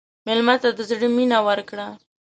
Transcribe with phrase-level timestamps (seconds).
[0.25, 1.87] مېلمه ته د زړه مینه ورکړه.